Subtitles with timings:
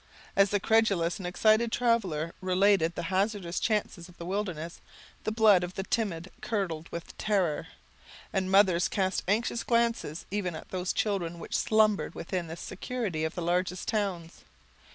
[0.35, 4.81] As the credulous and excited traveler related the hazardous chances of the wilderness,
[5.25, 7.67] the blood of the timid curdled with terror,
[8.33, 13.35] and mothers cast anxious glances even at those children which slumbered within the security of
[13.35, 14.41] the largest towns.